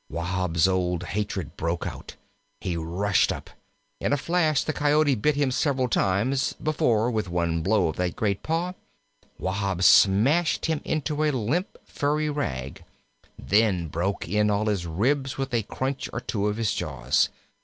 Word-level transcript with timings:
Wahb's 0.09 0.67
old 0.67 1.03
hatred 1.03 1.55
broke 1.55 1.85
out. 1.85 2.15
He 2.59 2.75
rushed 2.75 3.31
up. 3.31 3.51
In 3.99 4.11
a 4.13 4.17
flash 4.17 4.63
the 4.63 4.73
Coyote 4.73 5.13
bit 5.13 5.35
him 5.35 5.51
several 5.51 5.87
times 5.87 6.53
before, 6.53 7.11
with 7.11 7.29
one 7.29 7.61
blow 7.61 7.87
of 7.89 7.97
that 7.97 8.15
great 8.15 8.41
paw, 8.41 8.73
Wahb 9.37 9.83
smashed 9.83 10.65
him 10.65 10.81
into 10.83 11.23
a 11.23 11.29
limp, 11.29 11.77
furry 11.85 12.31
rag; 12.31 12.83
then 13.37 13.89
broke 13.89 14.27
in 14.27 14.49
all 14.49 14.65
his 14.65 14.87
ribs 14.87 15.37
with 15.37 15.53
a 15.53 15.61
crunch 15.61 16.09
or 16.11 16.19
two 16.19 16.47
of 16.47 16.57
his 16.57 16.73
jaws. 16.73 17.29